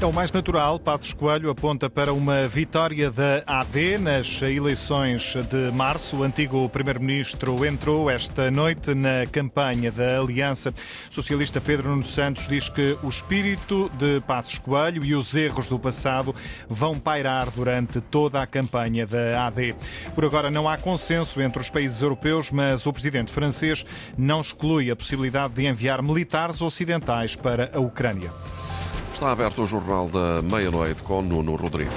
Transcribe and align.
É 0.00 0.06
o 0.06 0.14
mais 0.14 0.32
natural. 0.32 0.80
Passos 0.80 1.12
Coelho 1.12 1.50
aponta 1.50 1.90
para 1.90 2.10
uma 2.10 2.48
vitória 2.48 3.10
da 3.10 3.42
AD 3.46 3.98
nas 3.98 4.40
eleições 4.40 5.34
de 5.50 5.70
março. 5.74 6.16
O 6.16 6.22
antigo 6.22 6.66
primeiro-ministro 6.70 7.66
entrou 7.66 8.08
esta 8.08 8.50
noite 8.50 8.94
na 8.94 9.26
campanha 9.30 9.92
da 9.92 10.18
Aliança 10.18 10.72
Socialista. 11.10 11.60
Pedro 11.60 11.90
Nuno 11.90 12.02
Santos 12.02 12.48
diz 12.48 12.70
que 12.70 12.96
o 13.02 13.10
espírito 13.10 13.90
de 13.98 14.22
Passos 14.22 14.58
Coelho 14.58 15.04
e 15.04 15.14
os 15.14 15.34
erros 15.34 15.68
do 15.68 15.78
passado 15.78 16.34
vão 16.66 16.98
pairar 16.98 17.50
durante 17.50 18.00
toda 18.00 18.40
a 18.40 18.46
campanha 18.46 19.06
da 19.06 19.48
AD. 19.48 19.76
Por 20.14 20.24
agora 20.24 20.50
não 20.50 20.66
há 20.66 20.78
consenso 20.78 21.42
entre 21.42 21.60
os 21.60 21.68
países 21.68 22.00
europeus, 22.00 22.50
mas 22.50 22.86
o 22.86 22.92
presidente 22.92 23.30
francês 23.30 23.84
não 24.16 24.40
exclui 24.40 24.90
a 24.90 24.96
possibilidade 24.96 25.52
de 25.52 25.66
enviar 25.66 26.02
militares 26.02 26.62
ocidentais 26.62 27.36
para 27.36 27.70
a 27.74 27.78
Ucrânia. 27.78 28.30
Está 29.20 29.32
aberto 29.32 29.60
o 29.60 29.66
Jornal 29.66 30.08
da 30.08 30.40
Meia-Noite 30.40 31.02
com 31.02 31.20
Nuno 31.20 31.54
Rodrigues. 31.54 31.92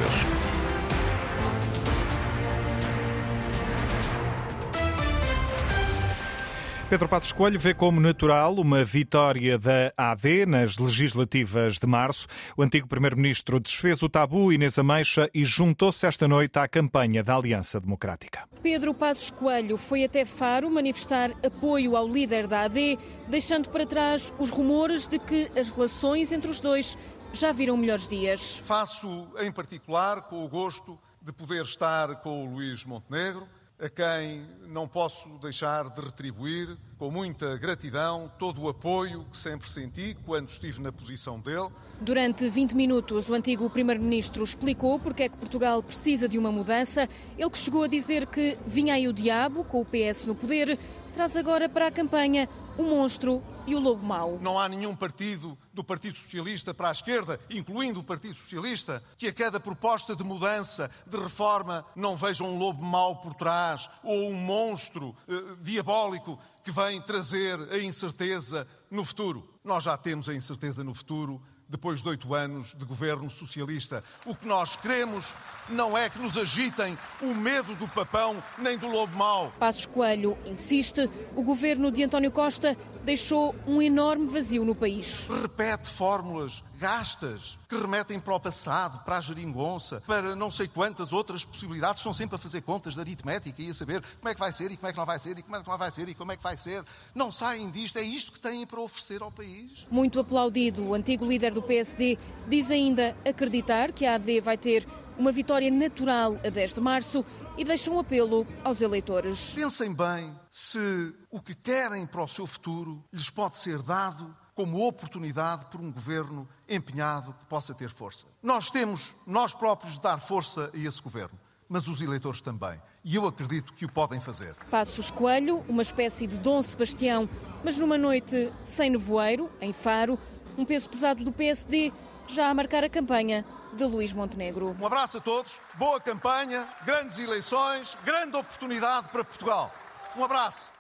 Pedro 6.94 7.08
Passos 7.08 7.32
Coelho 7.32 7.60
vê 7.60 7.74
como 7.74 8.00
natural 8.00 8.54
uma 8.54 8.86
vitória 8.86 9.58
da 9.58 9.92
AD 9.98 10.46
nas 10.46 10.78
legislativas 10.78 11.80
de 11.80 11.88
março. 11.88 12.28
O 12.56 12.62
antigo 12.62 12.88
primeiro-ministro 12.88 13.60
desfez 13.60 14.04
o 14.04 14.10
tabu 14.10 14.54
Inês 14.54 14.78
Ameixa 14.78 15.28
e 15.34 15.44
juntou-se 15.44 16.06
esta 16.06 16.28
noite 16.28 16.60
à 16.60 16.68
campanha 16.68 17.24
da 17.24 17.36
Aliança 17.36 17.80
Democrática. 17.80 18.44
Pedro 18.62 18.94
Passos 18.94 19.32
Coelho 19.32 19.76
foi 19.76 20.04
até 20.04 20.24
Faro 20.24 20.70
manifestar 20.70 21.32
apoio 21.44 21.96
ao 21.98 22.08
líder 22.08 22.46
da 22.46 22.62
AD, 22.62 23.00
deixando 23.28 23.70
para 23.70 23.88
trás 23.88 24.32
os 24.38 24.52
rumores 24.52 25.08
de 25.08 25.18
que 25.18 25.50
as 25.60 25.72
relações 25.72 26.32
entre 26.32 26.52
os 26.52 26.60
dois 26.60 26.96
já 27.34 27.52
viram 27.52 27.76
melhores 27.76 28.08
dias. 28.08 28.60
Faço 28.60 29.28
em 29.40 29.52
particular 29.52 30.22
com 30.22 30.46
o 30.46 30.48
gosto 30.48 30.98
de 31.22 31.34
poder 31.34 31.64
estar 31.64 32.16
com 32.18 32.46
o 32.46 32.54
Luís 32.54 32.86
Montenegro 32.86 33.48
a 33.80 33.90
quem 33.90 34.46
não 34.68 34.88
posso 34.88 35.28
deixar 35.40 35.90
de 35.90 36.00
retribuir 36.00 36.78
com 37.04 37.12
muita 37.12 37.58
gratidão 37.58 38.32
todo 38.40 38.62
o 38.62 38.70
apoio 38.70 39.26
que 39.30 39.36
sempre 39.36 39.70
senti 39.70 40.16
quando 40.26 40.48
estive 40.48 40.82
na 40.82 40.90
posição 40.90 41.38
dele. 41.38 41.68
Durante 42.00 42.48
20 42.48 42.78
minutos, 42.78 43.30
o 43.30 43.34
antigo 43.34 43.70
Primeiro-Ministro 43.70 44.42
explicou 44.42 44.98
porque 44.98 45.24
é 45.24 45.28
que 45.28 45.36
Portugal 45.36 45.84
precisa 45.84 46.30
de 46.30 46.40
uma 46.40 46.50
mudança. 46.50 47.10
Ele 47.38 47.50
que 47.50 47.58
chegou 47.58 47.84
a 47.84 47.88
dizer 47.88 48.26
que 48.26 48.58
vinha 48.66 48.94
aí 48.94 49.06
o 49.06 49.12
diabo, 49.12 49.66
com 49.66 49.82
o 49.82 49.86
PS 49.86 50.24
no 50.24 50.34
poder, 50.34 50.80
traz 51.12 51.36
agora 51.36 51.68
para 51.68 51.88
a 51.88 51.92
campanha 51.92 52.48
o 52.78 52.84
monstro 52.84 53.44
e 53.68 53.76
o 53.76 53.80
lobo 53.80 54.06
mau. 54.06 54.40
Não 54.42 54.60
há 54.60 54.68
nenhum 54.68 54.96
partido 54.96 55.58
do 55.74 55.84
Partido 55.84 56.18
Socialista 56.18 56.74
para 56.74 56.90
a 56.90 56.92
esquerda, 56.92 57.40
incluindo 57.50 58.00
o 58.00 58.04
Partido 58.04 58.36
Socialista, 58.36 59.04
que 59.18 59.28
a 59.28 59.34
cada 59.34 59.60
proposta 59.60 60.16
de 60.16 60.24
mudança, 60.24 60.90
de 61.06 61.18
reforma, 61.18 61.86
não 61.96 62.18
veja 62.18 62.44
um 62.44 62.58
lobo 62.58 62.84
mau 62.84 63.18
por 63.18 63.34
trás 63.34 63.90
ou 64.04 64.30
um 64.30 64.36
monstro 64.36 65.16
eh, 65.28 65.34
diabólico 65.62 66.40
que 66.64 66.72
vem 66.72 66.93
trazer 67.02 67.60
a 67.72 67.80
incerteza 67.80 68.68
no 68.90 69.04
futuro. 69.04 69.48
Nós 69.64 69.84
já 69.84 69.98
temos 69.98 70.28
a 70.30 70.34
incerteza 70.34 70.84
no 70.84 70.94
futuro 70.94 71.42
depois 71.68 72.04
de 72.04 72.10
oito 72.10 72.34
anos 72.36 72.76
de 72.76 72.86
governo 72.86 73.30
socialista. 73.32 74.04
O 74.26 74.36
que 74.36 74.46
nós 74.48 74.76
queremos 74.76 75.34
não 75.70 75.98
é 75.98 76.10
que 76.10 76.20
nos 76.20 76.38
agitem 76.38 76.98
o 77.22 77.34
medo 77.34 77.74
do 77.76 77.88
papão 77.88 78.42
nem 78.60 78.78
do 78.78 78.88
lobo 78.88 79.18
mau. 79.18 79.52
Passos 79.60 79.86
Coelho 79.86 80.38
insiste, 80.46 81.10
o 81.36 81.42
governo 81.42 81.92
de 81.92 82.04
António 82.04 82.32
Costa 82.32 82.78
deixou 83.04 83.56
um 83.68 83.82
enorme 83.82 84.28
vazio 84.28 84.64
no 84.64 84.74
país. 84.74 85.28
Repete 85.28 85.90
fórmulas 85.90 86.64
gastas 86.84 87.58
que 87.70 87.78
remetem 87.78 88.20
para 88.20 88.36
o 88.36 88.40
passado, 88.40 89.04
para 89.06 89.18
a 89.18 89.22
geringonça, 89.22 90.04
para 90.06 90.36
não 90.36 90.52
sei 90.52 90.68
quantas 90.68 91.14
outras 91.14 91.46
possibilidades. 91.46 92.02
Estão 92.02 92.14
sempre 92.14 92.36
a 92.36 92.40
fazer 92.40 92.62
contas 92.62 92.96
de 92.96 93.00
aritmética 93.00 93.62
e 93.62 93.70
a 93.70 93.74
saber 93.74 94.04
como 94.20 94.30
é 94.30 94.34
que 94.34 94.40
vai 94.40 94.52
ser 94.52 94.72
e 94.72 94.76
como 94.76 94.88
é 94.90 94.92
que 94.92 94.98
não 94.98 95.06
vai 95.06 95.20
ser 95.20 95.38
e 95.38 95.44
como 95.44 95.56
é 95.56 95.62
que 95.62 95.70
não 95.70 95.78
vai 95.78 95.92
ser 95.92 96.10
e 96.10 96.14
como 96.14 96.32
é 96.32 96.38
que 96.38 96.44
vai 96.44 96.58
ser. 96.58 96.84
Não 97.16 97.32
saem 97.32 97.70
disto. 97.70 97.98
É 97.98 98.02
isto 98.02 98.34
que 98.34 98.40
têm 98.40 98.66
para 98.66 98.82
oferecer 98.82 99.22
ao 99.22 99.32
país. 99.32 99.86
Muito 99.90 100.20
aplaudido, 100.20 100.84
o 100.84 100.94
antigo 100.94 101.26
líder 101.26 101.54
do 101.54 101.62
PSD 101.62 102.18
diz 102.48 102.70
ainda 102.70 103.16
acreditar 103.26 103.92
que 103.92 104.06
a 104.06 104.16
AD 104.16 104.42
vai 104.42 104.58
ter 104.58 104.86
uma 105.18 105.32
vitória 105.32 105.70
natural 105.70 106.38
a 106.44 106.50
10 106.50 106.74
de 106.74 106.82
março 106.82 107.26
e 107.58 107.64
deixa 107.64 107.92
um 107.92 108.00
apelo 108.00 108.46
aos 108.64 108.82
eleitores. 108.82 109.52
Pensem 109.54 109.94
bem 109.94 110.34
se 110.52 111.14
o 111.34 111.42
que 111.42 111.56
querem 111.56 112.06
para 112.06 112.24
o 112.24 112.28
seu 112.28 112.46
futuro 112.46 113.04
lhes 113.12 113.28
pode 113.28 113.58
ser 113.58 113.82
dado 113.82 114.38
como 114.54 114.88
oportunidade 114.88 115.66
por 115.66 115.82
um 115.82 115.92
governo 115.92 116.48
empenhado 116.70 117.34
que 117.34 117.46
possa 117.46 117.74
ter 117.74 117.90
força. 117.90 118.28
Nós 118.40 118.70
temos, 118.70 119.16
nós 119.26 119.52
próprios, 119.52 119.94
de 119.94 120.02
dar 120.02 120.20
força 120.20 120.70
a 120.72 120.78
esse 120.78 121.02
governo, 121.02 121.40
mas 121.68 121.88
os 121.88 122.02
eleitores 122.02 122.40
também. 122.40 122.80
E 123.04 123.16
eu 123.16 123.26
acredito 123.26 123.74
que 123.74 123.84
o 123.84 123.92
podem 123.92 124.22
fazer. 124.22 124.54
Passos 124.70 125.10
Coelho, 125.10 125.66
uma 125.68 125.82
espécie 125.82 126.28
de 126.28 126.38
Dom 126.38 126.62
Sebastião, 126.62 127.28
mas 127.64 127.80
numa 127.80 127.98
noite 127.98 128.54
sem 128.64 128.92
nevoeiro, 128.92 129.50
em 129.60 129.74
Faro, 129.74 130.20
um 130.56 130.64
peso 130.64 130.88
pesado 130.88 131.24
do 131.24 131.32
PSD 131.32 131.92
já 132.28 132.48
a 132.48 132.54
marcar 132.54 132.84
a 132.84 132.90
campanha 132.90 133.44
de 133.74 133.84
Luís 133.86 134.14
Montenegro. 134.14 134.78
Um 134.80 134.86
abraço 134.86 135.18
a 135.18 135.22
todos, 135.22 135.60
boa 135.80 136.00
campanha, 136.00 136.70
grandes 136.86 137.18
eleições, 137.18 137.98
grande 138.06 138.38
oportunidade 138.38 139.08
para 139.08 139.24
Portugal. 139.24 139.74
Um 140.16 140.24
abraço. 140.24 140.73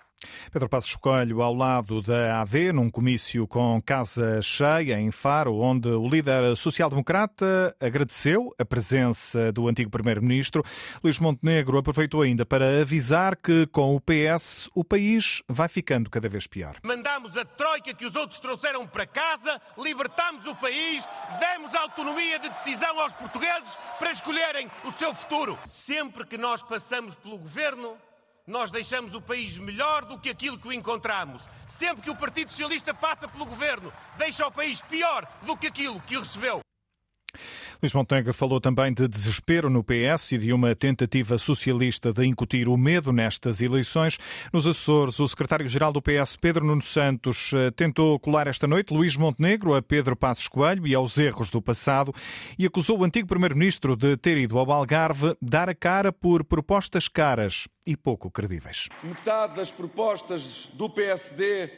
Pedro 0.51 0.69
Passos 0.69 0.95
Coelho 0.95 1.41
ao 1.41 1.53
lado 1.53 2.01
da 2.01 2.41
AD, 2.41 2.71
num 2.71 2.89
comício 2.89 3.47
com 3.47 3.81
casa 3.81 4.41
cheia 4.41 4.99
em 4.99 5.11
Faro, 5.11 5.57
onde 5.57 5.89
o 5.89 6.07
líder 6.07 6.55
social-democrata 6.55 7.75
agradeceu 7.79 8.53
a 8.59 8.65
presença 8.65 9.51
do 9.51 9.67
antigo 9.67 9.89
primeiro-ministro. 9.89 10.63
Luís 11.03 11.19
Montenegro 11.19 11.77
aproveitou 11.77 12.21
ainda 12.21 12.45
para 12.45 12.81
avisar 12.81 13.35
que 13.35 13.67
com 13.67 13.95
o 13.95 14.01
PS 14.01 14.69
o 14.73 14.83
país 14.83 15.41
vai 15.47 15.67
ficando 15.67 16.09
cada 16.09 16.29
vez 16.29 16.47
pior. 16.47 16.77
Mandamos 16.83 17.37
a 17.37 17.45
troika 17.45 17.93
que 17.93 18.05
os 18.05 18.15
outros 18.15 18.39
trouxeram 18.39 18.85
para 18.87 19.05
casa, 19.05 19.61
libertamos 19.77 20.45
o 20.45 20.55
país, 20.55 21.07
demos 21.39 21.73
autonomia 21.75 22.39
de 22.39 22.49
decisão 22.49 22.99
aos 22.99 23.13
portugueses 23.13 23.77
para 23.99 24.11
escolherem 24.11 24.69
o 24.83 24.91
seu 24.93 25.13
futuro. 25.13 25.57
Sempre 25.65 26.25
que 26.25 26.37
nós 26.37 26.61
passamos 26.61 27.15
pelo 27.15 27.37
governo, 27.37 27.97
nós 28.45 28.69
deixamos 28.69 29.13
o 29.13 29.21
país 29.21 29.57
melhor 29.57 30.05
do 30.05 30.19
que 30.19 30.29
aquilo 30.29 30.57
que 30.57 30.67
o 30.67 30.73
encontramos. 30.73 31.47
Sempre 31.67 32.03
que 32.03 32.09
o 32.09 32.15
Partido 32.15 32.51
Socialista 32.51 32.93
passa 32.93 33.27
pelo 33.27 33.45
governo, 33.45 33.91
deixa 34.17 34.45
o 34.45 34.51
país 34.51 34.81
pior 34.81 35.27
do 35.43 35.55
que 35.55 35.67
aquilo 35.67 36.01
que 36.01 36.17
o 36.17 36.19
recebeu. 36.19 36.59
Luís 37.83 37.91
Montenegro 37.91 38.33
falou 38.33 38.61
também 38.61 38.93
de 38.93 39.09
desespero 39.09 39.69
no 39.69 39.83
PS 39.83 40.31
e 40.31 40.37
de 40.37 40.53
uma 40.53 40.73
tentativa 40.73 41.37
socialista 41.37 42.13
de 42.13 42.25
incutir 42.25 42.69
o 42.69 42.77
medo 42.77 43.11
nestas 43.11 43.61
eleições. 43.61 44.17
Nos 44.53 44.65
Açores, 44.65 45.19
o 45.19 45.27
secretário-geral 45.27 45.91
do 45.91 46.01
PS, 46.01 46.37
Pedro 46.37 46.65
Nuno 46.65 46.81
Santos, 46.81 47.51
eh, 47.53 47.71
tentou 47.71 48.17
colar 48.21 48.47
esta 48.47 48.65
noite 48.65 48.93
Luís 48.93 49.17
Montenegro 49.17 49.75
a 49.75 49.81
Pedro 49.81 50.15
Passos 50.15 50.47
Coelho 50.47 50.87
e 50.87 50.95
aos 50.95 51.17
erros 51.17 51.49
do 51.49 51.61
passado 51.61 52.13
e 52.57 52.65
acusou 52.65 52.99
o 52.99 53.03
antigo 53.03 53.27
primeiro-ministro 53.27 53.97
de 53.97 54.15
ter 54.15 54.37
ido 54.37 54.57
ao 54.57 54.71
Algarve 54.71 55.35
dar 55.41 55.67
a 55.67 55.75
cara 55.75 56.13
por 56.13 56.45
propostas 56.45 57.09
caras 57.09 57.67
e 57.85 57.97
pouco 57.97 58.31
credíveis. 58.31 58.87
Metade 59.03 59.57
das 59.57 59.71
propostas 59.71 60.69
do 60.73 60.89
PSD 60.89 61.69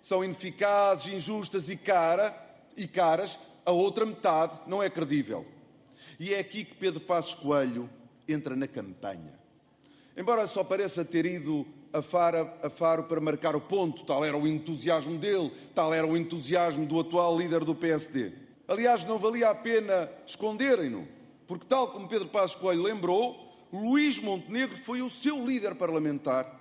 são 0.00 0.24
ineficazes, 0.24 1.14
injustas 1.14 1.70
e, 1.70 1.76
cara, 1.76 2.34
e 2.76 2.88
caras 2.88 3.38
a 3.64 3.72
outra 3.72 4.04
metade 4.04 4.58
não 4.66 4.82
é 4.82 4.90
credível. 4.90 5.46
E 6.18 6.34
é 6.34 6.38
aqui 6.38 6.64
que 6.64 6.74
Pedro 6.74 7.00
Passos 7.00 7.34
Coelho 7.34 7.88
entra 8.28 8.54
na 8.54 8.66
campanha. 8.66 9.32
Embora 10.16 10.46
só 10.46 10.62
pareça 10.62 11.04
ter 11.04 11.24
ido 11.26 11.66
a 11.92 12.02
Faro, 12.02 12.50
a 12.62 12.70
Faro 12.70 13.04
para 13.04 13.20
marcar 13.20 13.54
o 13.54 13.60
ponto, 13.60 14.04
tal 14.04 14.24
era 14.24 14.36
o 14.36 14.46
entusiasmo 14.46 15.18
dele, 15.18 15.52
tal 15.74 15.92
era 15.92 16.06
o 16.06 16.16
entusiasmo 16.16 16.86
do 16.86 17.00
atual 17.00 17.36
líder 17.36 17.64
do 17.64 17.74
PSD. 17.74 18.32
Aliás, 18.66 19.04
não 19.04 19.18
valia 19.18 19.50
a 19.50 19.54
pena 19.54 20.10
esconderem-no, 20.26 21.06
porque, 21.46 21.66
tal 21.66 21.88
como 21.88 22.08
Pedro 22.08 22.28
Passos 22.28 22.56
Coelho 22.56 22.82
lembrou, 22.82 23.52
Luís 23.72 24.20
Montenegro 24.20 24.76
foi 24.76 25.02
o 25.02 25.10
seu 25.10 25.44
líder 25.44 25.74
parlamentar, 25.74 26.60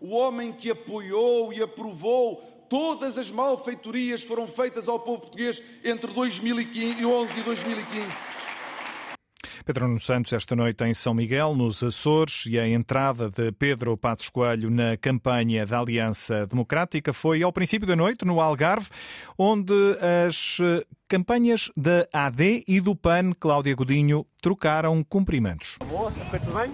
o 0.00 0.10
homem 0.14 0.52
que 0.52 0.70
apoiou 0.70 1.52
e 1.52 1.62
aprovou 1.62 2.42
Todas 2.72 3.18
as 3.18 3.30
malfeitorias 3.30 4.22
foram 4.22 4.48
feitas 4.48 4.88
ao 4.88 4.98
povo 4.98 5.20
português 5.20 5.62
entre 5.84 6.10
2011 6.10 7.38
e 7.38 7.42
2015. 7.42 8.06
Pedro 9.62 9.86
Nuno 9.86 10.00
Santos, 10.00 10.32
esta 10.32 10.56
noite 10.56 10.82
em 10.82 10.94
São 10.94 11.12
Miguel, 11.12 11.54
nos 11.54 11.82
Açores, 11.82 12.44
e 12.46 12.58
a 12.58 12.66
entrada 12.66 13.28
de 13.28 13.52
Pedro 13.52 13.94
Passos 13.98 14.30
Coelho 14.30 14.70
na 14.70 14.96
campanha 14.96 15.66
da 15.66 15.80
Aliança 15.80 16.46
Democrática 16.46 17.12
foi 17.12 17.42
ao 17.42 17.52
princípio 17.52 17.86
da 17.86 17.94
noite, 17.94 18.24
no 18.24 18.40
Algarve, 18.40 18.88
onde 19.36 19.74
as 20.26 20.56
eh, 20.62 20.82
campanhas 21.06 21.70
da 21.76 22.08
AD 22.10 22.64
e 22.66 22.80
do 22.80 22.96
PAN, 22.96 23.32
Cláudia 23.38 23.74
Godinho, 23.74 24.24
trocaram 24.40 25.04
cumprimentos. 25.04 25.76
Boa, 25.86 26.10
tudo 26.10 26.54
bem? 26.54 26.72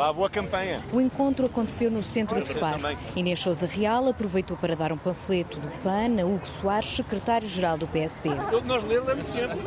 Vá, 0.00 0.10
boa 0.14 0.30
campanha. 0.30 0.80
O 0.94 0.98
encontro 0.98 1.44
aconteceu 1.44 1.90
no 1.90 2.02
centro 2.02 2.42
de 2.42 2.54
Faro. 2.54 2.80
Inês 3.14 3.38
Souza 3.38 3.66
Real 3.66 4.08
aproveitou 4.08 4.56
para 4.56 4.74
dar 4.74 4.92
um 4.92 4.96
panfleto 4.96 5.60
do 5.60 5.68
PAN 5.82 6.18
a 6.18 6.24
Hugo 6.24 6.46
Soares, 6.46 6.88
secretário-geral 6.88 7.76
do 7.76 7.86
PSD. 7.86 8.30
Nós 8.64 8.82
lemos 8.82 9.26
sempre 9.26 9.58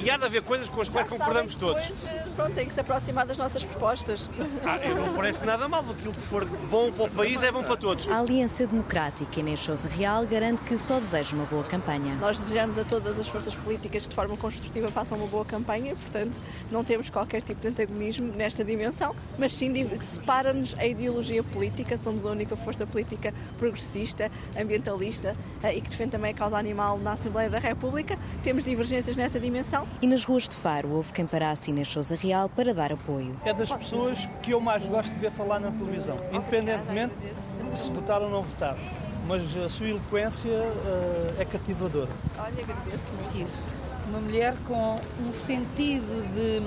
e 0.00 0.10
há 0.10 0.16
de 0.16 0.24
haver 0.24 0.40
coisas 0.40 0.70
com 0.70 0.80
as 0.80 0.88
quais 0.88 1.06
concordamos 1.06 1.54
todos. 1.56 2.08
Pronto, 2.34 2.54
tem 2.54 2.66
que 2.66 2.72
se 2.72 2.80
aproximar 2.80 3.26
das 3.26 3.36
nossas 3.36 3.62
propostas. 3.62 4.30
Ah, 4.64 4.78
eu 4.78 4.94
não 4.94 5.12
parece 5.12 5.44
nada 5.44 5.68
mal. 5.68 5.84
Aquilo 5.90 6.14
que 6.14 6.22
for 6.22 6.46
bom 6.46 6.90
para 6.90 7.04
o 7.04 7.10
país 7.10 7.42
é 7.42 7.52
bom 7.52 7.62
para 7.62 7.76
todos. 7.76 8.08
A 8.08 8.20
Aliança 8.20 8.66
Democrática 8.66 9.38
Inês 9.38 9.60
Souza 9.60 9.86
Real 9.86 10.24
garante 10.24 10.62
que 10.62 10.78
só 10.78 10.98
deseja 10.98 11.36
uma 11.36 11.44
boa 11.44 11.64
campanha. 11.64 12.14
Nós 12.14 12.40
desejamos 12.40 12.78
a 12.78 12.84
todas 12.84 13.18
as 13.18 13.28
forças 13.28 13.54
políticas 13.54 14.04
que 14.04 14.08
de 14.08 14.16
forma 14.16 14.34
construtiva 14.38 14.90
façam 14.90 15.18
uma 15.18 15.26
boa 15.26 15.44
campanha, 15.44 15.94
portanto 15.94 16.40
não 16.70 16.82
temos 16.82 17.10
qualquer 17.10 17.42
tipo 17.42 17.60
de 17.60 17.68
antagonismo 17.68 18.32
nesta 18.32 18.64
dimensão, 18.64 19.14
mas 19.36 19.52
sim 19.52 19.73
separa-nos 20.02 20.74
a 20.78 20.86
ideologia 20.86 21.42
política, 21.42 21.96
somos 21.96 22.26
a 22.26 22.30
única 22.30 22.56
força 22.56 22.86
política 22.86 23.32
progressista, 23.58 24.30
ambientalista 24.58 25.36
eh, 25.62 25.76
e 25.76 25.80
que 25.80 25.90
defende 25.90 26.12
também 26.12 26.32
a 26.32 26.34
causa 26.34 26.56
animal 26.56 26.98
na 26.98 27.12
Assembleia 27.12 27.50
da 27.50 27.58
República. 27.58 28.18
Temos 28.42 28.64
divergências 28.64 29.16
nessa 29.16 29.40
dimensão. 29.40 29.86
E 30.02 30.06
nas 30.06 30.24
ruas 30.24 30.48
de 30.48 30.56
Faro 30.56 30.90
houve 30.90 31.12
quem 31.12 31.26
parasse 31.26 31.70
Inês 31.70 31.88
Souza 31.88 32.16
Real 32.16 32.48
para 32.48 32.74
dar 32.74 32.92
apoio. 32.92 33.36
É 33.44 33.52
das 33.52 33.72
pessoas 33.72 34.28
que 34.42 34.52
eu 34.52 34.60
mais 34.60 34.86
gosto 34.86 35.12
de 35.12 35.18
ver 35.18 35.30
falar 35.30 35.60
na 35.60 35.70
televisão, 35.70 36.18
independentemente 36.32 37.14
de 37.70 37.80
se 37.80 37.90
votar 37.90 38.22
ou 38.22 38.30
não 38.30 38.42
votar 38.42 38.76
mas 39.26 39.56
a 39.56 39.68
sua 39.68 39.88
eloquência 39.88 40.50
uh, 40.50 41.40
é 41.40 41.44
cativadora. 41.44 42.10
Olha, 42.38 42.62
agradeço 42.62 43.12
muito 43.12 43.42
isso. 43.42 43.70
Uma 44.08 44.20
mulher 44.20 44.54
com 44.66 44.96
um 45.26 45.32
sentido 45.32 46.22
de 46.34 46.60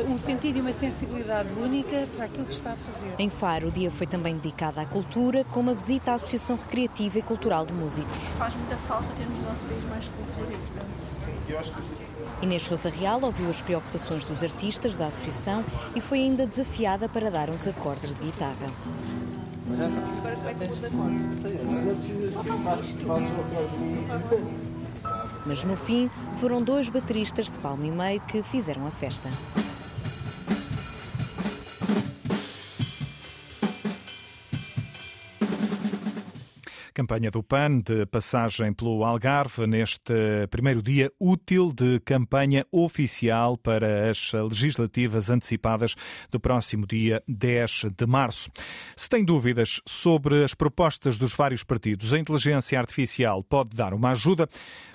um 0.00 0.16
sentido 0.16 0.58
e 0.58 0.60
uma 0.60 0.72
sensibilidade 0.72 1.48
única 1.58 2.06
para 2.16 2.24
aquilo 2.24 2.46
que 2.46 2.54
está 2.54 2.72
a 2.72 2.76
fazer. 2.76 3.14
Em 3.18 3.28
Faro, 3.28 3.68
o 3.68 3.70
dia 3.70 3.90
foi 3.90 4.06
também 4.06 4.36
dedicado 4.36 4.80
à 4.80 4.86
cultura, 4.86 5.44
com 5.44 5.60
uma 5.60 5.74
visita 5.74 6.12
à 6.12 6.14
Associação 6.14 6.56
Recreativa 6.56 7.18
e 7.18 7.22
Cultural 7.22 7.66
de 7.66 7.72
Músicos. 7.72 8.18
Faz 8.38 8.54
muita 8.54 8.76
falta 8.76 9.12
termos 9.14 9.38
no 9.38 9.44
nosso 9.44 9.64
país 9.64 9.84
mais 9.84 10.08
cultura 10.08 10.52
e, 10.52 10.56
portanto... 10.56 10.98
Sim, 10.98 11.34
eu 11.48 11.58
acho 11.58 11.72
que 11.72 12.02
Inês 12.42 12.62
Souza 12.62 12.88
Real 12.88 13.20
ouviu 13.22 13.50
as 13.50 13.60
preocupações 13.60 14.24
dos 14.24 14.42
artistas 14.42 14.96
da 14.96 15.06
associação 15.06 15.64
e 15.94 16.00
foi 16.00 16.20
ainda 16.20 16.46
desafiada 16.46 17.08
para 17.08 17.30
dar 17.30 17.50
uns 17.50 17.66
acordes 17.68 18.14
de 18.14 18.22
guitarra. 18.22 18.66
Agora 19.72 20.36
como 20.36 20.48
é 20.48 20.54
que 20.54 20.66
muda 20.94 22.32
Só 22.32 22.42
faço 22.42 22.82
isto. 22.82 23.06
Mas 25.46 25.64
no 25.64 25.76
fim, 25.76 26.10
foram 26.40 26.62
dois 26.62 26.88
bateristas 26.88 27.50
de 27.50 27.58
palmo 27.58 27.84
e 27.84 27.90
meio 27.90 28.20
que 28.20 28.42
fizeram 28.42 28.86
a 28.86 28.90
festa. 28.90 29.28
Campanha 37.12 37.30
do 37.30 37.42
PAN 37.42 37.80
de 37.80 38.06
passagem 38.06 38.72
pelo 38.72 39.04
Algarve 39.04 39.66
neste 39.66 40.14
primeiro 40.50 40.80
dia 40.80 41.12
útil 41.20 41.70
de 41.70 42.00
campanha 42.00 42.66
oficial 42.72 43.58
para 43.58 44.08
as 44.08 44.32
legislativas 44.32 45.28
antecipadas 45.28 45.94
do 46.30 46.40
próximo 46.40 46.86
dia 46.86 47.22
10 47.28 47.84
de 47.94 48.06
março. 48.06 48.50
Se 48.96 49.10
tem 49.10 49.22
dúvidas 49.22 49.78
sobre 49.86 50.42
as 50.42 50.54
propostas 50.54 51.18
dos 51.18 51.34
vários 51.34 51.62
partidos, 51.62 52.14
a 52.14 52.18
inteligência 52.18 52.78
artificial 52.78 53.44
pode 53.44 53.76
dar 53.76 53.92
uma 53.92 54.12
ajuda 54.12 54.48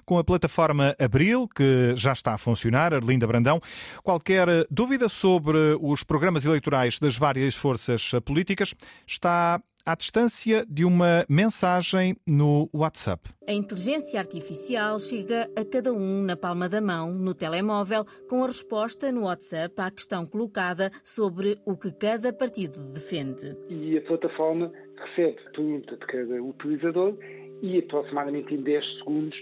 com 0.03 0.17
a 0.17 0.23
plataforma 0.23 0.95
Abril, 0.99 1.47
que 1.47 1.93
já 1.97 2.13
está 2.13 2.33
a 2.33 2.37
funcionar, 2.37 2.93
Arlinda 2.93 3.27
Brandão. 3.27 3.61
Qualquer 4.01 4.47
dúvida 4.71 5.07
sobre 5.07 5.57
os 5.81 6.01
programas 6.01 6.45
eleitorais 6.45 6.97
das 6.97 7.15
várias 7.15 7.53
forças 7.53 8.11
políticas 8.25 8.73
está 9.05 9.61
à 9.87 9.95
distância 9.95 10.65
de 10.69 10.83
uma 10.83 11.25
mensagem 11.29 12.13
no 12.27 12.69
WhatsApp. 12.73 13.29
A 13.47 13.53
inteligência 13.53 14.19
artificial 14.19 14.99
chega 14.99 15.49
a 15.55 15.63
cada 15.63 15.93
um 15.93 16.23
na 16.23 16.35
palma 16.35 16.67
da 16.67 16.81
mão, 16.81 17.13
no 17.13 17.33
telemóvel, 17.33 18.03
com 18.27 18.43
a 18.43 18.47
resposta 18.47 19.13
no 19.13 19.23
WhatsApp 19.23 19.73
à 19.79 19.89
questão 19.89 20.25
colocada 20.25 20.91
sobre 21.05 21.57
o 21.65 21.77
que 21.77 21.89
cada 21.93 22.33
partido 22.33 22.77
defende. 22.93 23.55
E 23.69 23.97
a 23.97 24.01
plataforma 24.01 24.73
recebe 24.97 25.37
a 25.47 25.51
pergunta 25.51 25.95
de 25.95 26.05
cada 26.05 26.43
utilizador 26.43 27.17
e 27.61 27.79
aproximadamente 27.79 28.53
em 28.55 28.61
10 28.61 28.97
segundos 28.97 29.41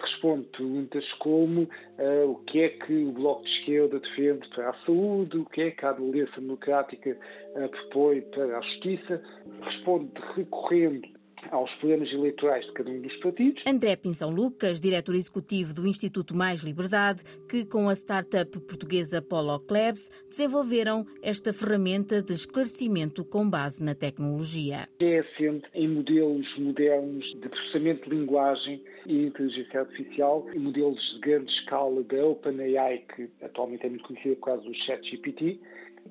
responde 0.00 0.46
perguntas 0.48 1.10
como 1.14 1.62
uh, 1.62 2.30
o 2.30 2.36
que 2.44 2.62
é 2.62 2.68
que 2.68 3.04
o 3.04 3.12
Bloco 3.12 3.44
de 3.44 3.50
Esquerda 3.50 4.00
defende 4.00 4.48
para 4.48 4.70
a 4.70 4.74
saúde, 4.84 5.38
o 5.38 5.46
que 5.46 5.62
é 5.62 5.70
que 5.70 5.84
a 5.84 5.90
Aliança 5.90 6.40
Democrática 6.40 7.16
uh, 7.54 7.68
propõe 7.68 8.20
para 8.22 8.58
a 8.58 8.60
justiça, 8.60 9.22
responde 9.62 10.10
recorrendo 10.34 11.19
aos 11.50 11.72
programas 11.76 12.12
eleitorais 12.12 12.66
de 12.66 12.72
cada 12.72 12.90
um 12.90 13.00
dos 13.00 13.16
partidos. 13.16 13.62
André 13.66 13.96
Pinção 13.96 14.30
Lucas, 14.30 14.80
diretor 14.80 15.14
executivo 15.14 15.74
do 15.74 15.86
Instituto 15.86 16.34
Mais 16.36 16.60
Liberdade, 16.60 17.22
que 17.48 17.64
com 17.64 17.88
a 17.88 17.92
startup 17.92 18.58
portuguesa 18.60 19.22
Polo 19.22 19.58
Clubs 19.60 20.10
desenvolveram 20.28 21.06
esta 21.22 21.52
ferramenta 21.52 22.22
de 22.22 22.32
esclarecimento 22.32 23.24
com 23.24 23.48
base 23.48 23.82
na 23.82 23.94
tecnologia. 23.94 24.88
É 25.00 25.18
assente 25.18 25.66
em 25.74 25.88
modelos 25.88 26.46
modernos 26.58 27.24
de 27.40 27.48
processamento 27.48 28.08
de 28.08 28.16
linguagem 28.16 28.82
e 29.06 29.26
inteligência 29.26 29.80
artificial, 29.80 30.46
e 30.54 30.58
modelos 30.58 31.00
de 31.14 31.20
grande 31.20 31.50
escala 31.52 32.02
da 32.02 32.24
OpenAI, 32.24 33.04
que 33.14 33.28
atualmente 33.42 33.86
é 33.86 33.88
muito 33.88 34.04
conhecida 34.04 34.36
por 34.36 34.46
causa 34.46 34.62
do 34.62 34.74
ChatGPT, 34.74 35.60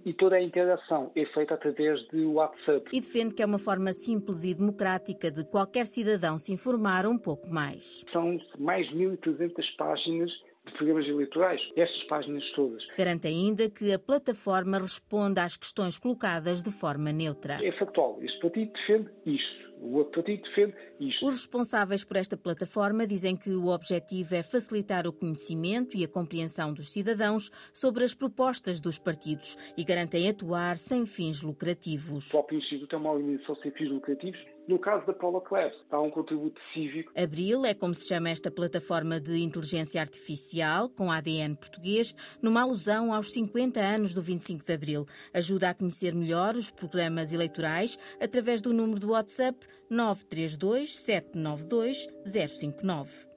e 0.05 0.13
toda 0.13 0.35
a 0.35 0.41
interação 0.41 1.11
é 1.15 1.25
feita 1.25 1.53
através 1.53 1.99
de 2.09 2.25
WhatsApp. 2.25 2.89
E 2.91 2.99
defende 2.99 3.35
que 3.35 3.43
é 3.43 3.45
uma 3.45 3.59
forma 3.59 3.93
simples 3.93 4.43
e 4.43 4.53
democrática 4.53 5.29
de 5.31 5.43
qualquer 5.45 5.85
cidadão 5.85 6.37
se 6.37 6.51
informar 6.51 7.05
um 7.05 7.17
pouco 7.17 7.49
mais. 7.49 8.03
São 8.11 8.39
mais 8.57 8.87
de 8.89 8.95
1.300 8.95 9.75
páginas 9.77 10.31
de 10.65 10.73
programas 10.73 11.07
eleitorais, 11.07 11.61
estas 11.75 12.03
páginas 12.03 12.43
todas. 12.51 12.85
Garante 12.97 13.27
ainda 13.27 13.69
que 13.69 13.91
a 13.91 13.99
plataforma 13.99 14.77
responde 14.77 15.39
às 15.39 15.57
questões 15.57 15.97
colocadas 15.97 16.61
de 16.61 16.71
forma 16.71 17.11
neutra. 17.11 17.57
É 17.63 17.71
factual. 17.71 18.19
Este 18.21 18.39
partido 18.39 18.71
defende 18.73 19.09
isto 19.25 19.68
o 19.81 20.03
partido 20.05 20.43
defende 20.43 20.75
isto. 20.99 21.25
Os 21.25 21.35
responsáveis 21.35 22.03
por 22.03 22.17
esta 22.17 22.35
plataforma 22.35 23.07
dizem 23.07 23.35
que 23.35 23.51
o 23.51 23.67
objetivo 23.67 24.35
é 24.35 24.43
facilitar 24.43 25.07
o 25.07 25.13
conhecimento 25.13 25.95
e 25.95 26.03
a 26.03 26.07
compreensão 26.07 26.73
dos 26.73 26.91
cidadãos 26.91 27.49
sobre 27.73 28.03
as 28.03 28.13
propostas 28.13 28.79
dos 28.79 28.97
partidos 28.97 29.57
e 29.77 29.83
garantem 29.83 30.29
atuar 30.29 30.77
sem 30.77 31.05
fins 31.05 31.41
lucrativos. 31.41 32.27
O 32.27 32.31
próprio 32.31 32.59
Instituto 32.59 32.95
é 32.95 32.99
uma 32.99 33.11
organização 33.11 33.55
sem 33.55 33.71
fins 33.71 33.89
lucrativos 33.89 34.39
no 34.69 34.77
caso 34.77 35.03
da 35.07 35.13
Paula 35.13 35.41
Class, 35.41 35.73
há 35.89 35.99
um 35.99 36.11
contributo 36.11 36.61
cívico. 36.71 37.11
Abril 37.19 37.65
é 37.65 37.73
como 37.73 37.95
se 37.95 38.07
chama 38.07 38.29
esta 38.29 38.51
plataforma 38.51 39.19
de 39.19 39.39
inteligência 39.39 39.99
artificial 39.99 40.87
com 40.89 41.11
ADN 41.11 41.55
português, 41.55 42.13
numa 42.39 42.61
alusão 42.61 43.11
aos 43.11 43.33
50 43.33 43.79
anos 43.79 44.13
do 44.13 44.21
25 44.21 44.63
de 44.63 44.71
Abril. 44.71 45.07
Ajuda 45.33 45.71
a 45.71 45.73
conhecer 45.73 46.13
melhor 46.13 46.55
os 46.55 46.69
programas 46.69 47.33
eleitorais 47.33 47.97
através 48.21 48.61
do 48.61 48.71
número 48.71 48.99
do 48.99 49.09
WhatsApp 49.09 49.57
932 49.89 50.95
792 50.95 52.07
059. 52.23 53.28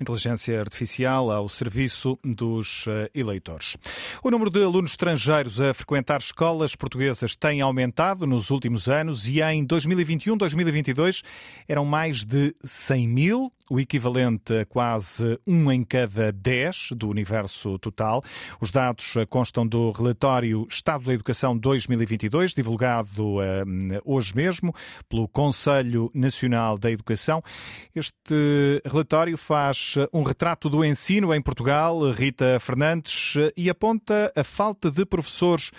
Inteligência 0.00 0.60
artificial 0.60 1.30
ao 1.30 1.48
serviço 1.48 2.18
dos 2.24 2.84
eh, 2.88 3.10
eleitores. 3.14 3.76
O 4.22 4.30
número 4.30 4.50
de 4.50 4.62
alunos 4.62 4.92
estrangeiros 4.92 5.60
a 5.60 5.74
frequentar 5.74 6.20
escolas 6.20 6.74
portuguesas 6.74 7.36
tem 7.36 7.60
aumentado 7.60 8.26
nos 8.26 8.50
últimos 8.50 8.88
anos 8.88 9.28
e 9.28 9.40
em 9.40 9.66
2021-2022 9.66 11.22
eram 11.68 11.84
mais 11.84 12.24
de 12.24 12.54
100 12.64 13.08
mil 13.08 13.52
o 13.70 13.78
equivalente 13.78 14.52
a 14.52 14.66
quase 14.66 15.38
um 15.46 15.70
em 15.70 15.84
cada 15.84 16.32
dez 16.32 16.88
do 16.90 17.08
universo 17.08 17.78
total. 17.78 18.22
Os 18.60 18.72
dados 18.72 19.14
constam 19.28 19.64
do 19.64 19.92
relatório 19.92 20.66
Estado 20.68 21.04
da 21.04 21.14
Educação 21.14 21.56
2022, 21.56 22.52
divulgado 22.52 23.36
uh, 23.36 23.40
hoje 24.04 24.34
mesmo 24.34 24.74
pelo 25.08 25.28
Conselho 25.28 26.10
Nacional 26.12 26.76
da 26.76 26.90
Educação. 26.90 27.40
Este 27.94 28.82
relatório 28.84 29.38
faz 29.38 29.94
um 30.12 30.24
retrato 30.24 30.68
do 30.68 30.84
ensino 30.84 31.32
em 31.32 31.40
Portugal, 31.40 32.10
Rita 32.10 32.58
Fernandes, 32.58 33.34
e 33.56 33.70
aponta 33.70 34.32
a 34.36 34.42
falta 34.42 34.90
de 34.90 35.06
professores 35.06 35.70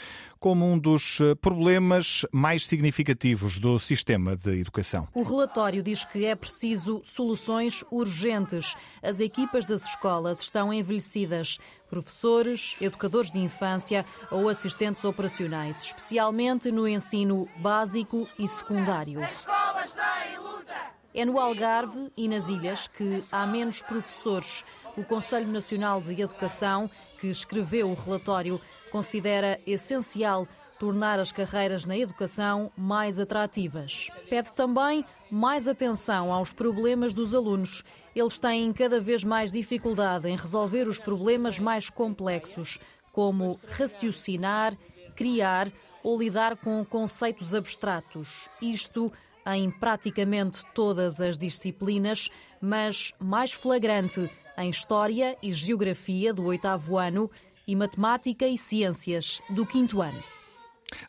como 0.41 0.65
um 0.65 0.77
dos 0.77 1.19
eh, 1.21 1.36
problemas 1.36 2.25
mais 2.31 2.65
significativos 2.65 3.60
do 3.60 3.77
sistema 3.77 4.36
de 4.36 4.60
educação. 4.60 5.07
O 5.13 5.21
relatório 5.21 5.83
diz 5.83 6.03
que 6.03 6.25
é 6.25 6.36
preciso 6.36 7.00
soluções 7.03 7.86
urgentes. 7.91 8.75
As 9.03 9.19
equipas 9.19 9.67
das 9.67 9.86
escolas 9.86 10.41
estão 10.41 10.74
envelhecidas. 10.74 11.60
Professores, 11.88 12.75
educadores 12.81 13.29
de 13.29 13.38
infância 13.38 14.03
ou 14.31 14.50
assistentes 14.50 15.05
operacionais, 15.05 15.83
especialmente 15.83 16.71
no 16.71 16.88
ensino 16.88 17.48
básico 17.57 18.27
e 18.39 18.48
secundário. 18.48 19.24
As 19.24 19.41
escolas 19.41 19.93
têm 19.93 20.39
luta! 20.39 20.74
É 21.13 21.24
no 21.24 21.39
Algarve 21.39 22.12
e 22.17 22.27
nas 22.27 22.50
ilhas 22.50 22.88
que 22.88 23.24
há 23.31 23.45
menos 23.45 23.83
professores. 23.83 24.65
O 24.98 25.03
Conselho 25.03 25.48
Nacional 25.48 26.01
de 26.01 26.19
Educação, 26.19 26.89
que 27.19 27.27
escreveu 27.27 27.91
o 27.91 27.93
relatório, 27.93 28.60
considera 28.91 29.60
essencial 29.65 30.48
tornar 30.81 31.19
as 31.19 31.31
carreiras 31.31 31.86
na 31.86 31.95
educação 31.95 32.71
mais 32.75 33.19
atrativas. 33.19 34.10
Pede 34.27 34.51
também 34.53 35.05
mais 35.29 35.67
atenção 35.67 36.33
aos 36.33 36.51
problemas 36.51 37.13
dos 37.13 37.36
alunos. 37.36 37.83
Eles 38.15 38.39
têm 38.39 38.74
cada 38.74 39.00
vez 39.00 39.24
mais 39.24 39.51
dificuldade 39.51 40.27
em 40.27 40.36
resolver 40.36 40.88
os 40.88 40.98
problemas 40.98 41.60
mais 41.60 41.88
complexos, 41.88 42.79
como 43.13 43.60
raciocinar, 43.67 44.75
criar 45.15 45.71
ou 46.03 46.17
lidar 46.17 46.57
com 46.57 46.83
conceitos 46.83 47.53
abstratos. 47.53 48.50
Isto 48.60 49.12
em 49.45 49.69
praticamente 49.69 50.63
todas 50.74 51.21
as 51.21 51.38
disciplinas, 51.38 52.27
mas 52.60 53.13
mais 53.19 53.51
flagrante 53.51 54.29
em 54.57 54.69
História 54.69 55.38
e 55.41 55.51
Geografia 55.51 56.33
do 56.33 56.45
oitavo 56.45 56.98
ano 56.98 57.29
e 57.71 57.75
Matemática 57.75 58.45
e 58.45 58.57
Ciências 58.57 59.41
do 59.49 59.65
quinto 59.65 60.01
ano. 60.01 60.30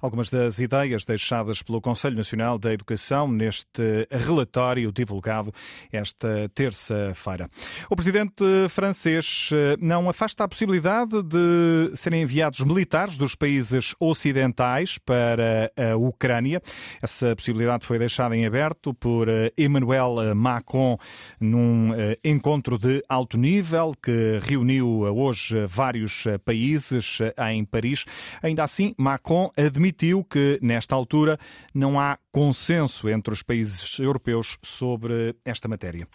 Algumas 0.01 0.31
das 0.31 0.59
ideias 0.59 1.05
deixadas 1.05 1.63
pelo 1.63 1.81
Conselho 1.81 2.17
Nacional 2.17 2.59
da 2.59 2.73
Educação 2.73 3.29
neste 3.29 4.07
relatório 4.11 4.93
divulgado 4.93 5.53
esta 5.93 6.51
terça-feira. 6.55 7.49
O 7.91 7.97
presidente 7.97 8.45
francês 8.69 9.51
eh, 9.53 9.77
não 9.81 10.09
afasta 10.09 10.45
a 10.45 10.49
possibilidade 10.49 11.23
de 11.23 11.93
serem 11.95 12.23
enviados 12.23 12.61
militares 12.61 13.17
dos 13.17 13.35
países 13.35 13.95
ocidentais 14.01 14.99
para 14.99 15.71
a 15.77 15.97
Ucrânia. 15.97 16.63
Essa 17.03 17.35
possibilidade 17.35 17.87
foi 17.87 17.99
deixada 17.99 18.37
em 18.37 18.47
aberto 18.47 18.95
por 18.95 19.29
eh, 19.29 19.53
Emmanuel 19.57 20.35
Macron 20.35 20.97
num 21.41 21.95
eh, 21.95 22.19
encontro 22.25 22.79
de 22.79 23.03
alto 23.09 23.37
nível 23.37 23.93
que 24.03 24.41
reuniu 24.43 25.03
hoje 25.03 25.67
vários 25.67 26.25
países 26.45 27.19
em 27.51 27.65
Paris. 27.65 28.05
Ainda 28.43 28.65
assim, 28.65 28.95
Macron 28.99 29.51
admitiu 29.73 30.23
que, 30.23 30.59
nesta 30.63 30.95
altura, 30.95 31.39
não 31.75 31.99
há 31.99 32.19
consenso 32.31 33.09
entre 33.09 33.33
os 33.33 33.43
países 33.43 33.99
europeus 33.99 34.59
sobre 34.63 35.35
esta 35.45 35.67
matéria. 35.67 36.07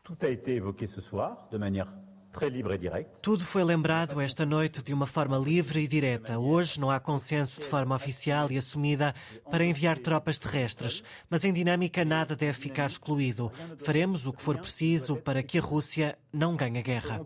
tudo 3.20 3.44
foi 3.44 3.64
lembrado 3.64 4.22
esta 4.22 4.46
noite 4.46 4.84
de 4.84 4.94
uma 4.94 5.08
forma 5.08 5.38
livre 5.38 5.80
e 5.80 5.88
direta. 5.88 6.38
Hoje 6.38 6.80
não 6.80 6.92
há 6.92 7.00
consenso 7.00 7.60
de 7.60 7.66
forma 7.66 7.96
oficial 7.96 8.52
e 8.52 8.58
assumida 8.58 9.16
para 9.50 9.66
enviar 9.66 9.98
tropas 9.98 10.38
terrestres, 10.38 11.04
mas 11.32 11.44
em 11.46 11.52
dinâmica 11.52 12.06
nada 12.06 12.36
deve 12.36 12.54
ficar 12.54 12.86
excluído. 12.86 13.52
Faremos 13.80 14.28
o 14.28 14.34
que 14.34 14.44
for 14.44 14.58
preciso 14.58 15.16
para 15.18 15.42
que 15.42 15.58
a 15.58 15.62
Rússia 15.62 16.16
não 16.32 16.56
ganhe 16.56 16.78
a 16.78 16.84
guerra. 16.84 17.26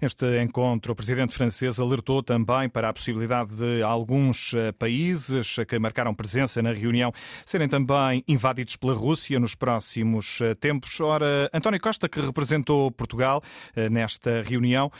Neste 0.00 0.40
encontro, 0.42 0.92
o 0.92 0.96
presidente 0.96 1.34
francês 1.34 1.78
alertou 1.78 2.22
também 2.22 2.68
para 2.68 2.88
a 2.88 2.92
possibilidade 2.92 3.54
de 3.54 3.82
alguns 3.82 4.52
eh, 4.54 4.72
países 4.72 5.56
que 5.66 5.78
marcaram 5.78 6.14
presença 6.14 6.62
na 6.62 6.72
reunião 6.72 7.12
serem 7.44 7.68
também 7.68 8.22
invadidos 8.26 8.76
pela 8.76 8.94
Rússia 8.94 9.38
nos 9.40 9.54
próximos 9.54 10.40
eh, 10.40 10.54
tempos. 10.54 11.00
Ora, 11.00 11.50
António 11.52 11.80
Costa, 11.80 12.08
que 12.08 12.20
representou 12.20 12.90
Portugal 12.90 13.42
eh, 13.74 13.88
nesta 13.88 14.42
reunião, 14.42 14.90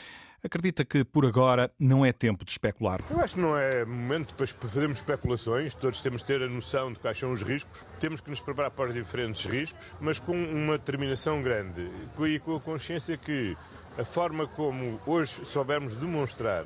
Acredita 0.49 0.83
que 0.83 1.05
por 1.05 1.27
agora 1.27 1.71
não 1.79 2.07
é 2.07 2.11
tempo 2.11 2.43
de 2.43 2.53
especular? 2.53 3.03
Eu 3.11 3.21
acho 3.21 3.35
que 3.35 3.41
não 3.41 3.55
é 3.55 3.85
momento 3.85 4.33
para 4.33 4.47
fazermos 4.47 4.97
especulações. 4.97 5.75
Todos 5.75 6.01
temos 6.01 6.23
de 6.23 6.27
ter 6.27 6.43
a 6.43 6.49
noção 6.49 6.91
de 6.91 6.99
quais 6.99 7.19
são 7.19 7.33
os 7.33 7.43
riscos. 7.43 7.79
Temos 8.01 8.23
que 8.23 8.31
nos 8.31 8.41
preparar 8.41 8.71
para 8.71 8.89
os 8.89 8.95
diferentes 8.95 9.45
riscos, 9.45 9.79
mas 10.01 10.19
com 10.19 10.33
uma 10.33 10.79
determinação 10.79 11.43
grande 11.43 11.91
e 12.21 12.39
com 12.39 12.57
a 12.57 12.61
consciência 12.61 13.19
que 13.19 13.55
a 13.99 14.05
forma 14.07 14.47
como 14.47 14.99
hoje 15.07 15.45
soubermos 15.45 15.95
demonstrar 15.95 16.65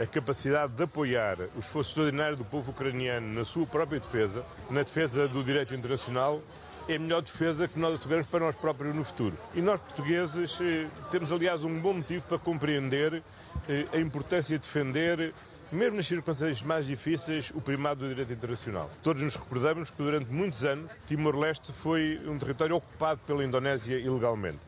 a 0.00 0.06
capacidade 0.06 0.74
de 0.74 0.84
apoiar 0.84 1.36
o 1.56 1.58
esforço 1.58 1.90
extraordinário 1.90 2.36
do 2.36 2.44
povo 2.44 2.70
ucraniano 2.70 3.34
na 3.34 3.44
sua 3.44 3.66
própria 3.66 3.98
defesa, 3.98 4.44
na 4.70 4.84
defesa 4.84 5.26
do 5.26 5.42
direito 5.42 5.74
internacional, 5.74 6.40
é 6.88 6.96
a 6.96 6.98
melhor 6.98 7.20
defesa 7.20 7.66
que 7.66 7.78
nós 7.78 7.94
asseguramos 7.96 8.26
para 8.28 8.40
nós 8.40 8.54
próprios 8.54 8.94
no 8.94 9.04
futuro. 9.04 9.36
E 9.54 9.60
nós, 9.60 9.80
portugueses, 9.80 10.58
eh, 10.60 10.86
temos, 11.10 11.32
aliás, 11.32 11.64
um 11.64 11.78
bom 11.80 11.94
motivo 11.94 12.24
para 12.26 12.38
compreender 12.38 13.22
eh, 13.68 13.86
a 13.92 13.98
importância 13.98 14.56
de 14.56 14.64
defender, 14.64 15.34
mesmo 15.72 15.96
nas 15.96 16.06
circunstâncias 16.06 16.62
mais 16.62 16.86
difíceis, 16.86 17.50
o 17.54 17.60
primado 17.60 18.00
do 18.00 18.08
direito 18.08 18.32
internacional. 18.32 18.88
Todos 19.02 19.22
nos 19.22 19.34
recordamos 19.34 19.90
que 19.90 19.96
durante 19.96 20.30
muitos 20.30 20.64
anos 20.64 20.90
Timor-Leste 21.08 21.72
foi 21.72 22.20
um 22.24 22.38
território 22.38 22.76
ocupado 22.76 23.20
pela 23.26 23.44
Indonésia 23.44 23.98
ilegalmente. 23.98 24.60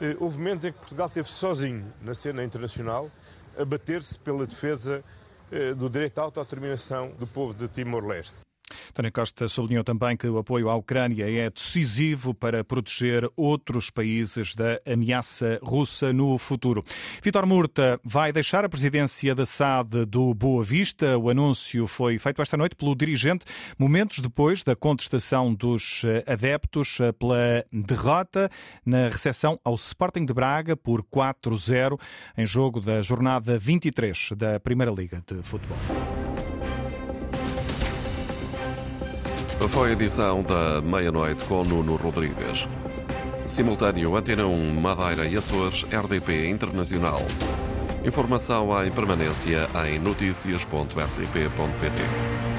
Eh, 0.00 0.16
houve 0.18 0.38
momentos 0.38 0.64
em 0.64 0.72
que 0.72 0.78
Portugal 0.78 1.06
esteve 1.06 1.28
sozinho 1.28 1.84
na 2.02 2.14
cena 2.14 2.42
internacional 2.42 3.08
a 3.56 3.64
bater-se 3.64 4.18
pela 4.18 4.46
defesa 4.46 5.04
do 5.76 5.90
direito 5.90 6.18
à 6.18 6.22
autodeterminação 6.22 7.10
do 7.18 7.26
povo 7.26 7.52
de 7.52 7.68
Timor-Leste. 7.68 8.51
Tânia 8.92 9.10
Costa 9.10 9.48
sublinhou 9.48 9.82
também 9.82 10.16
que 10.16 10.26
o 10.26 10.38
apoio 10.38 10.68
à 10.68 10.76
Ucrânia 10.76 11.30
é 11.30 11.50
decisivo 11.50 12.34
para 12.34 12.62
proteger 12.62 13.28
outros 13.36 13.90
países 13.90 14.54
da 14.54 14.80
ameaça 14.86 15.58
russa 15.62 16.12
no 16.12 16.36
futuro. 16.38 16.84
Vítor 17.22 17.46
Murta 17.46 18.00
vai 18.04 18.32
deixar 18.32 18.64
a 18.64 18.68
presidência 18.68 19.34
da 19.34 19.46
SAD 19.46 20.04
do 20.06 20.34
Boa 20.34 20.62
Vista. 20.62 21.16
O 21.18 21.30
anúncio 21.30 21.86
foi 21.86 22.18
feito 22.18 22.42
esta 22.42 22.56
noite 22.56 22.76
pelo 22.76 22.94
dirigente, 22.94 23.44
momentos 23.78 24.20
depois 24.20 24.62
da 24.62 24.76
contestação 24.76 25.54
dos 25.54 26.02
adeptos 26.26 26.98
pela 27.18 27.64
derrota 27.72 28.50
na 28.84 29.08
recepção 29.08 29.58
ao 29.64 29.74
Sporting 29.74 30.24
de 30.24 30.34
Braga 30.34 30.76
por 30.76 31.02
4-0 31.02 31.98
em 32.36 32.46
jogo 32.46 32.80
da 32.80 33.00
jornada 33.02 33.58
23 33.58 34.30
da 34.36 34.60
Primeira 34.60 34.92
Liga 34.92 35.22
de 35.26 35.42
Futebol. 35.42 35.78
Foi 39.68 39.90
a 39.90 39.92
edição 39.92 40.42
da 40.42 40.80
meia-noite 40.82 41.44
com 41.44 41.62
Nuno 41.62 41.94
Rodrigues. 41.96 42.66
Simultâneo 43.48 44.16
Antena 44.16 44.46
1, 44.46 44.80
Madeira 44.80 45.26
e 45.26 45.36
Açores, 45.36 45.84
RDP 45.84 46.48
Internacional. 46.48 47.20
Informação 48.04 48.84
em 48.84 48.90
permanência 48.90 49.68
em 49.88 49.98
notícias.rtp.pt. 49.98 52.51